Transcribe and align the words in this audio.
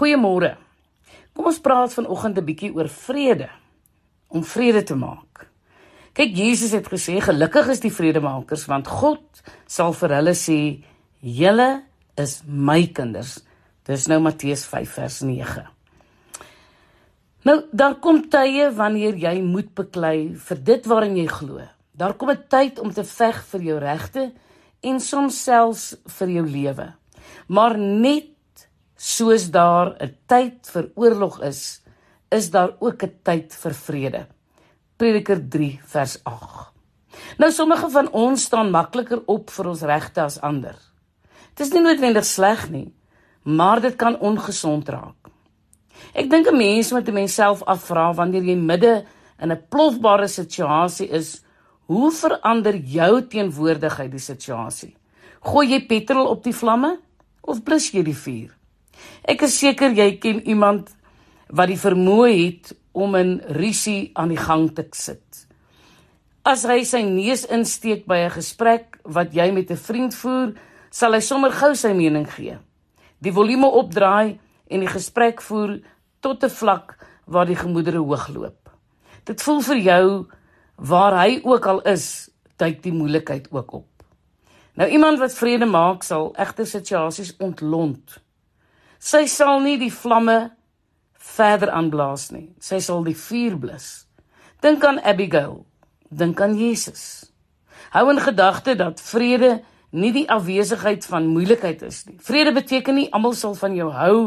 Goeiemôre. 0.00 0.54
Kom 1.36 1.50
ons 1.50 1.60
praat 1.60 1.92
vanoggend 1.92 2.38
'n 2.38 2.44
bietjie 2.44 2.72
oor 2.72 2.88
vrede. 2.88 3.50
Om 4.28 4.44
vrede 4.44 4.82
te 4.82 4.94
maak. 4.94 5.48
Kyk, 6.12 6.36
Jesus 6.36 6.72
het 6.72 6.88
gesê 6.88 7.20
gelukkig 7.20 7.68
is 7.68 7.80
die 7.80 7.92
vredemakers 7.92 8.64
want 8.66 8.88
God 8.88 9.20
sal 9.66 9.92
vir 9.92 10.14
hulle 10.16 10.34
sê 10.34 10.82
julle 11.20 11.84
is 12.16 12.42
my 12.46 12.86
kinders. 12.86 13.44
Dis 13.84 14.06
nou 14.06 14.20
Matteus 14.20 14.64
5 14.64 14.88
vers 14.88 15.20
9. 15.20 15.66
Nou, 17.44 17.62
daar 17.72 17.94
kom 17.94 18.28
tye 18.30 18.70
wanneer 18.72 19.14
jy 19.14 19.42
moet 19.42 19.74
beklei 19.74 20.34
vir 20.34 20.64
dit 20.64 20.86
waarin 20.86 21.16
jy 21.16 21.26
glo. 21.26 21.60
Daar 21.92 22.14
kom 22.14 22.30
'n 22.30 22.44
tyd 22.48 22.78
om 22.78 22.90
te 22.90 23.04
veg 23.04 23.44
vir 23.44 23.60
jou 23.60 23.78
regte 23.78 24.32
en 24.82 25.00
soms 25.00 25.42
selfs 25.44 25.96
vir 26.06 26.28
jou 26.28 26.46
lewe. 26.46 26.94
Maar 27.48 27.78
net 27.78 28.39
soos 29.00 29.48
daar 29.50 29.96
'n 29.96 30.12
tyd 30.26 30.68
vir 30.72 30.90
oorlog 30.94 31.40
is, 31.40 31.80
is 32.28 32.50
daar 32.50 32.76
ook 32.80 33.02
'n 33.02 33.14
tyd 33.22 33.54
vir 33.54 33.74
vrede. 33.74 34.26
Prediker 34.96 35.48
3 35.48 35.80
vers 35.84 36.20
8. 36.24 36.72
Nou 37.38 37.50
sommige 37.50 37.90
van 37.90 38.10
ons 38.12 38.42
staan 38.42 38.70
makliker 38.70 39.22
op 39.26 39.50
vir 39.50 39.66
ons 39.66 39.82
regte 39.82 40.20
as 40.22 40.40
ander. 40.40 40.76
Dit 41.54 41.66
is 41.66 41.72
nie 41.72 41.82
noodwendig 41.82 42.24
sleg 42.24 42.70
nie, 42.70 42.92
maar 43.42 43.80
dit 43.80 43.96
kan 43.96 44.18
ongesond 44.18 44.88
raak. 44.88 45.16
Ek 46.14 46.30
dink 46.30 46.46
'n 46.46 46.56
mens 46.56 46.92
moet 46.92 47.08
'n 47.08 47.14
mens 47.14 47.34
self 47.34 47.62
afvra 47.62 48.14
wanneer 48.14 48.42
jy 48.42 48.56
midde 48.56 49.04
in 49.38 49.52
'n 49.52 49.62
plofbare 49.68 50.28
situasie 50.28 51.08
is, 51.08 51.42
hoe 51.86 52.12
verander 52.12 52.76
jou 52.76 53.26
teenwoordigheid 53.26 54.10
die 54.10 54.18
situasie? 54.18 54.96
Gooi 55.40 55.68
jy 55.68 55.86
petrol 55.86 56.26
op 56.26 56.44
die 56.44 56.54
vlamme 56.54 56.98
of 57.40 57.62
blus 57.62 57.90
jy 57.90 58.02
die 58.02 58.16
vuur? 58.16 58.59
Ek 59.24 59.42
is 59.42 59.58
seker 59.58 59.92
jy 59.92 60.18
ken 60.18 60.40
iemand 60.48 60.90
wat 61.48 61.68
die 61.68 61.80
vermoë 61.80 62.32
het 62.32 62.72
om 62.92 63.16
'n 63.16 63.40
rusie 63.48 64.10
aan 64.14 64.28
die 64.28 64.40
gang 64.40 64.74
te 64.74 64.86
sit. 64.90 65.46
As 66.42 66.64
hy 66.64 66.84
sy 66.84 67.02
neus 67.02 67.44
insteek 67.44 68.06
by 68.06 68.24
'n 68.24 68.30
gesprek 68.30 68.98
wat 69.04 69.34
jy 69.34 69.50
met 69.52 69.70
'n 69.70 69.76
vriend 69.76 70.14
voer, 70.14 70.54
sal 70.90 71.12
hy 71.12 71.20
sommer 71.20 71.50
gou 71.50 71.74
sy 71.74 71.92
mening 71.92 72.26
gee. 72.26 72.58
Die 73.20 73.32
volume 73.32 73.66
opdraai 73.66 74.38
en 74.70 74.80
die 74.80 74.88
gesprek 74.88 75.42
voer 75.42 75.80
tot 76.20 76.44
'n 76.44 76.50
vlak 76.50 76.98
waar 77.26 77.46
die 77.46 77.56
gemoedere 77.56 77.98
hoogloop. 77.98 78.70
Dit 79.24 79.42
voel 79.42 79.60
vir 79.60 79.76
jou 79.76 80.26
waar 80.76 81.14
hy 81.24 81.40
ook 81.44 81.66
al 81.66 81.80
is, 81.80 82.30
duik 82.56 82.82
die 82.82 82.92
moeilikheid 82.92 83.48
ook 83.50 83.72
op. 83.72 83.86
Nou 84.74 84.88
iemand 84.90 85.18
wat 85.18 85.34
vrede 85.34 85.66
maak 85.66 86.02
sal 86.02 86.32
egter 86.36 86.66
situasies 86.66 87.34
ontlont. 87.38 88.18
Sy 89.00 89.24
sal 89.32 89.62
nie 89.64 89.78
die 89.80 89.90
vlamme 89.90 90.50
verder 91.16 91.72
aanblaas 91.72 92.28
nie. 92.34 92.50
Sy 92.60 92.82
sal 92.84 93.00
die 93.06 93.16
vuur 93.16 93.56
blus. 93.56 93.88
Dink 94.60 94.84
aan 94.84 95.00
Abigail. 95.00 95.62
Dink 96.12 96.40
aan 96.44 96.52
Jesus. 96.58 97.30
Hou 97.94 98.10
in 98.12 98.20
gedagte 98.20 98.74
dat 98.76 99.00
vrede 99.00 99.62
nie 99.90 100.12
die 100.12 100.26
afwesigheid 100.30 101.06
van 101.08 101.30
moeilikheid 101.32 101.80
is 101.88 102.04
nie. 102.06 102.18
Vrede 102.20 102.52
beteken 102.54 102.98
nie 102.98 103.08
almal 103.08 103.32
sal 103.38 103.56
van 103.56 103.72
jou 103.74 103.88
hou 103.94 104.18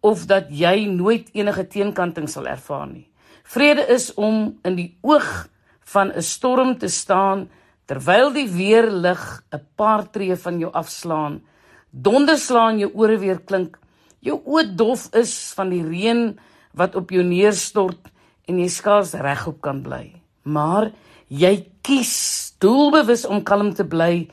of 0.00 0.24
dat 0.30 0.48
jy 0.54 0.86
nooit 0.88 1.28
enige 1.36 1.66
teenkanting 1.68 2.30
sal 2.32 2.48
ervaar 2.48 2.88
nie. 2.88 3.04
Vrede 3.44 3.84
is 3.92 4.08
om 4.16 4.56
in 4.64 4.78
die 4.78 4.90
oog 5.04 5.48
van 5.92 6.12
'n 6.12 6.22
storm 6.22 6.78
te 6.78 6.88
staan 6.88 7.48
terwyl 7.86 8.32
die 8.32 8.48
weerlig 8.48 9.44
'n 9.52 9.60
paar 9.76 10.10
tree 10.10 10.36
van 10.36 10.58
jou 10.58 10.72
afslaan, 10.72 11.42
donderslaan 11.90 12.78
jou 12.78 12.90
ore 12.94 13.18
weer 13.18 13.40
klink 13.40 13.78
jou 14.20 14.38
oë 14.44 14.76
dof 14.76 15.08
is 15.18 15.52
van 15.56 15.70
die 15.70 15.84
reën 15.84 16.38
wat 16.78 16.96
op 16.96 17.10
jou 17.10 17.24
neerstort 17.24 18.10
en 18.48 18.58
jy 18.58 18.68
skaars 18.72 19.14
regop 19.14 19.60
kan 19.64 19.82
bly. 19.82 20.14
Maar 20.44 20.90
jy 21.28 21.68
kies 21.84 22.54
doelbewus 22.60 23.26
om 23.28 23.44
kalm 23.44 23.74
te 23.76 23.84
bly 23.84 24.28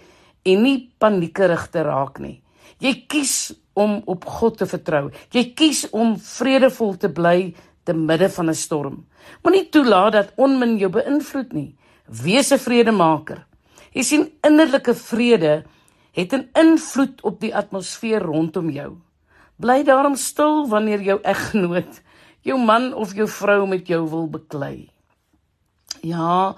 en 0.45 0.63
nie 0.63 0.89
paniekerig 0.99 1.67
te 1.73 1.83
raak 1.83 2.19
nie. 2.19 2.41
Jy 2.79 2.93
kies 3.09 3.53
om 3.75 4.01
op 4.07 4.25
God 4.37 4.59
te 4.59 4.67
vertrou. 4.69 5.09
Jy 5.35 5.49
kies 5.57 5.85
om 5.91 6.15
vredevol 6.21 6.95
te 6.99 7.09
bly 7.11 7.53
te 7.85 7.93
midde 7.93 8.29
van 8.29 8.49
'n 8.49 8.55
storm. 8.55 9.05
Moenie 9.43 9.69
toelaat 9.69 10.13
dat 10.13 10.33
onmin 10.37 10.77
jou 10.77 10.89
beïnvloed 10.89 11.53
nie. 11.53 11.75
Wees 12.07 12.51
'n 12.51 12.57
vredemaker. 12.57 13.45
Jy 13.93 14.03
sien 14.03 14.31
innerlike 14.43 14.93
vrede 14.93 15.65
het 16.13 16.33
'n 16.33 16.49
invloed 16.53 17.21
op 17.23 17.39
die 17.39 17.55
atmosfeer 17.55 18.21
rondom 18.21 18.69
jou. 18.69 18.97
Bly 19.55 19.83
daarom 19.88 20.16
stil 20.19 20.67
wanneer 20.67 21.01
jou 21.01 21.19
eggenoot, 21.23 22.01
jou 22.43 22.57
man 22.59 22.93
of 22.93 23.13
jou 23.16 23.27
vrou 23.27 23.63
met 23.67 23.88
jou 23.88 24.03
wil 24.09 24.27
beklei. 24.27 24.91
Ja, 26.03 26.55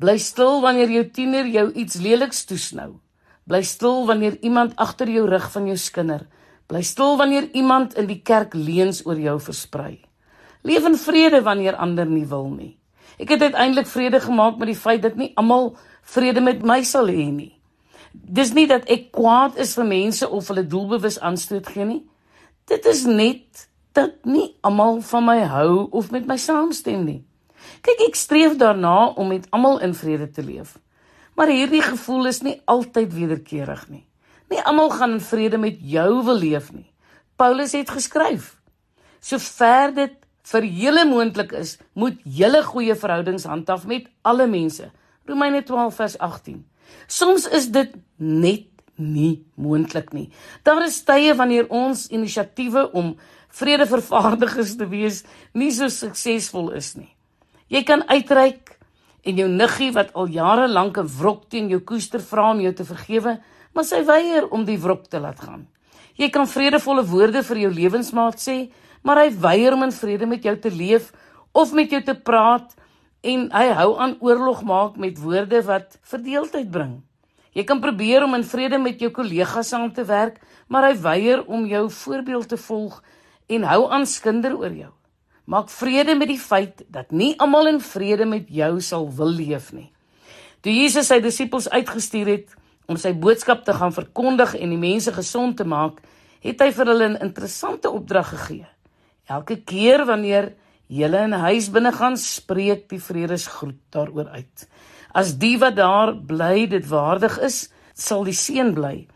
bly 0.00 0.16
stil 0.18 0.62
wanneer 0.64 0.88
jou 0.90 1.04
tiener 1.12 1.46
jou 1.46 1.68
iets 1.72 2.00
leliks 2.00 2.46
toesnou. 2.48 2.96
Bly 3.44 3.62
stil 3.62 4.06
wanneer 4.08 4.38
iemand 4.40 4.76
agter 4.80 5.10
jou 5.10 5.26
rug 5.28 5.50
van 5.52 5.66
jou 5.68 5.76
skinder. 5.76 6.24
Bly 6.70 6.82
stil 6.82 7.16
wanneer 7.20 7.50
iemand 7.52 7.94
in 7.98 8.08
die 8.08 8.22
kerk 8.24 8.54
leuns 8.54 9.04
oor 9.06 9.20
jou 9.20 9.36
versprei. 9.42 10.00
Leef 10.62 10.84
in 10.86 10.96
vrede 10.96 11.42
wanneer 11.42 11.76
ander 11.76 12.06
nie 12.06 12.26
wil 12.30 12.48
nie. 12.48 12.76
Ek 13.20 13.34
het 13.34 13.42
uiteindelik 13.42 13.88
vrede 13.90 14.20
gemaak 14.20 14.56
met 14.56 14.70
die 14.70 14.78
feit 14.78 15.02
dat 15.02 15.16
nie 15.16 15.32
almal 15.36 15.74
vrede 16.14 16.40
met 16.40 16.62
my 16.64 16.80
sal 16.88 17.10
hê 17.12 17.26
nie. 17.28 17.52
Dis 18.12 18.54
nie 18.56 18.66
dat 18.70 18.88
ek 18.90 19.10
kwaad 19.12 19.58
is 19.60 19.74
vir 19.76 19.86
mense 19.86 20.28
of 20.28 20.48
hulle 20.48 20.64
doelbewus 20.66 21.20
aanstoot 21.20 21.68
gee 21.68 21.84
nie. 21.84 22.00
Dit 22.64 22.86
is 22.86 23.04
net 23.06 23.68
dat 23.92 24.24
nie 24.24 24.56
almal 24.60 25.00
van 25.00 25.24
my 25.24 25.40
hou 25.50 25.88
of 25.90 26.10
met 26.10 26.26
my 26.26 26.36
saamstem 26.36 27.04
nie. 27.04 27.20
Kyk, 27.84 28.06
ek 28.08 28.16
streef 28.18 28.56
daarna 28.60 29.12
om 29.16 29.32
met 29.32 29.48
almal 29.54 29.80
in 29.84 29.94
vrede 29.94 30.30
te 30.30 30.42
leef. 30.44 30.76
Maar 31.36 31.52
hierdie 31.52 31.82
gevoel 31.82 32.30
is 32.30 32.42
nie 32.44 32.58
altyd 32.68 33.12
wederkerig 33.14 33.88
nie. 33.88 34.04
Nie 34.50 34.62
almal 34.66 34.90
gaan 34.90 35.18
in 35.18 35.24
vrede 35.24 35.58
met 35.58 35.78
jou 35.80 36.24
wil 36.24 36.38
leef 36.38 36.72
nie. 36.72 36.88
Paulus 37.36 37.72
het 37.72 37.90
geskryf: 37.90 38.56
Sover 39.20 39.94
dit 39.94 40.16
vir 40.50 40.64
julle 40.64 41.04
moontlik 41.06 41.52
is, 41.56 41.76
moet 41.94 42.18
julle 42.24 42.62
goeie 42.66 42.96
verhoudings 42.98 43.46
handhaaf 43.48 43.86
met 43.86 44.08
alle 44.22 44.46
mense. 44.50 44.90
Romeine 45.28 45.62
12 45.62 45.94
vers 45.94 46.18
18. 46.18 46.64
Soms 47.06 47.46
is 47.48 47.70
dit 47.70 47.94
net 48.16 48.66
nie 49.00 49.44
moontlik 49.56 50.12
nie. 50.12 50.28
Daar 50.62 50.84
is 50.84 51.00
tye 51.04 51.34
wanneer 51.34 51.68
ons 51.68 52.06
inisiatiewe 52.12 52.90
om 52.92 53.16
vredevervaardigers 53.50 54.76
te 54.78 54.86
wees 54.90 55.24
nie 55.52 55.72
so 55.74 55.88
suksesvol 55.88 56.70
is 56.78 56.94
nie. 56.96 57.10
Jy 57.70 57.82
kan 57.86 58.04
uitreik 58.08 58.76
en 59.26 59.36
jou 59.36 59.48
niggie 59.48 59.90
wat 59.94 60.14
al 60.14 60.30
jare 60.32 60.68
lank 60.68 60.98
'n 60.98 61.06
wrok 61.18 61.48
teen 61.50 61.68
jou 61.68 61.80
koester 61.80 62.20
vra 62.20 62.50
om 62.50 62.60
jou 62.60 62.72
te 62.72 62.84
vergewe, 62.84 63.40
maar 63.74 63.84
sy 63.84 64.04
weier 64.04 64.48
om 64.50 64.64
die 64.64 64.78
wrok 64.78 65.08
te 65.08 65.20
laat 65.20 65.40
gaan. 65.40 65.66
Jy 66.16 66.30
kan 66.30 66.46
vredevolle 66.46 67.04
woorde 67.06 67.42
vir 67.42 67.56
jou 67.56 67.70
lewensmaat 67.70 68.36
sê, 68.36 68.70
maar 69.02 69.16
hy 69.16 69.30
weier 69.30 69.72
om 69.72 69.82
in 69.82 69.92
vrede 69.92 70.26
met 70.26 70.42
jou 70.42 70.56
te 70.56 70.70
leef 70.70 71.12
of 71.52 71.72
met 71.72 71.90
jou 71.90 72.02
te 72.02 72.14
praat 72.14 72.74
en 73.22 73.50
hy 73.52 73.66
hou 73.76 73.98
aan 73.98 74.16
oorlog 74.20 74.62
maak 74.62 74.96
met 74.96 75.18
woorde 75.18 75.62
wat 75.62 75.98
verdeeldheid 76.02 76.70
bring. 76.70 77.02
Jy 77.52 77.64
kan 77.66 77.80
probeer 77.82 78.24
om 78.24 78.34
in 78.34 78.44
vrede 78.46 78.78
met 78.78 79.00
jou 79.02 79.10
kollegas 79.10 79.72
saam 79.72 79.90
te 79.92 80.04
werk, 80.06 80.38
maar 80.68 80.86
hy 80.86 80.94
weier 81.02 81.42
om 81.46 81.66
jou 81.66 81.88
voorbeeld 81.90 82.48
te 82.48 82.56
volg 82.56 83.00
en 83.50 83.66
hou 83.66 83.88
aan 83.90 84.06
skinder 84.06 84.54
oor 84.58 84.70
jou. 84.70 84.92
Maak 85.50 85.70
vrede 85.74 86.14
met 86.14 86.30
die 86.30 86.38
feit 86.38 86.84
dat 86.88 87.10
nie 87.10 87.32
almal 87.42 87.72
in 87.72 87.80
vrede 87.82 88.24
met 88.28 88.46
jou 88.54 88.76
sal 88.80 89.08
wil 89.16 89.32
leef 89.34 89.72
nie. 89.74 89.88
Toe 90.62 90.72
Jesus 90.72 91.08
sy 91.10 91.18
disippels 91.24 91.66
uitgestuur 91.72 92.28
het 92.30 92.54
om 92.86 92.98
sy 93.00 93.10
boodskap 93.16 93.64
te 93.66 93.74
gaan 93.74 93.94
verkondig 93.94 94.54
en 94.54 94.70
die 94.70 94.78
mense 94.78 95.10
gesond 95.14 95.56
te 95.58 95.66
maak, 95.66 95.98
het 96.44 96.62
hy 96.62 96.70
vir 96.70 96.86
hulle 96.86 97.08
'n 97.08 97.22
interessante 97.22 97.90
opdrag 97.90 98.28
gegee. 98.30 98.66
Elke 99.26 99.56
keer 99.56 100.06
wanneer 100.06 100.54
jy 100.88 101.06
in 101.06 101.34
'n 101.34 101.40
huis 101.40 101.70
binne 101.70 101.92
gaan, 101.92 102.16
spreek 102.16 102.88
die 102.88 103.00
vredesgroet 103.00 103.78
daaroor 103.90 104.28
uit. 104.28 104.68
As 105.12 105.36
die 105.38 105.56
wat 105.58 105.76
daar 105.76 106.14
bly 106.14 106.66
dit 106.70 106.86
waardig 106.88 107.38
is, 107.42 107.68
sal 107.94 108.24
die 108.24 108.36
seën 108.36 108.72
bly. 108.74 109.06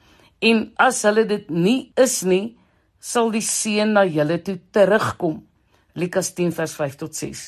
En 0.42 0.66
as 0.80 1.02
hulle 1.06 1.24
dit 1.28 1.50
nie 1.50 1.92
is 2.00 2.22
nie, 2.26 2.56
sal 3.00 3.30
die 3.34 3.44
seën 3.44 3.92
na 3.94 4.04
julle 4.04 4.40
toe 4.42 4.58
terugkom. 4.74 5.42
Lukas 5.94 6.32
10 6.34 6.52
vers 6.56 6.74
5 6.74 6.96
tot 7.04 7.14
6. 7.14 7.46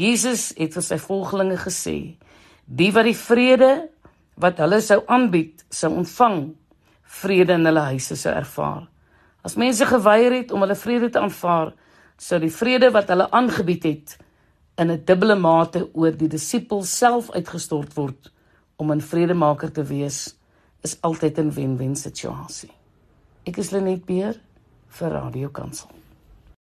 Jesus 0.00 0.50
het 0.56 0.72
vir 0.72 0.82
sy 0.86 0.98
volgelinge 0.98 1.58
gesê: 1.60 2.16
"Die 2.64 2.92
wat 2.92 3.04
die 3.04 3.18
vrede 3.18 3.88
wat 4.34 4.58
hulle 4.58 4.80
sou 4.80 5.02
aanbied, 5.06 5.64
sou 5.70 5.92
ontvang, 5.92 6.54
vrede 7.20 7.56
in 7.58 7.68
hulle 7.68 7.84
huise 7.92 8.16
sou 8.16 8.32
ervaar. 8.32 8.86
As 9.44 9.58
mense 9.58 9.86
geweier 9.86 10.32
het 10.32 10.52
om 10.54 10.62
hulle 10.64 10.78
vrede 10.78 11.10
te 11.10 11.20
aanvaar, 11.20 11.72
sou 12.16 12.38
die 12.40 12.52
vrede 12.52 12.92
wat 12.94 13.10
hulle 13.12 13.28
aangebied 13.30 13.84
het, 13.84 14.16
in 14.82 14.90
'n 14.90 15.04
dubbele 15.04 15.36
mate 15.38 15.88
oor 15.94 16.12
die 16.16 16.28
disipels 16.28 16.98
self 16.98 17.30
uitgestort 17.30 17.94
word 17.94 18.32
om 18.76 18.90
'n 18.90 19.00
vredemaker 19.00 19.70
te 19.72 19.84
wees 19.84 20.34
is 20.82 20.96
altyd 21.00 21.38
'n 21.38 21.54
wen-wen 21.54 21.96
situasie. 21.96 22.70
Ek 23.46 23.58
is 23.58 23.70
Lenet 23.70 24.04
Beer 24.04 24.40
vir 24.88 25.10
Radio 25.10 25.48
Kansel. 25.48 25.90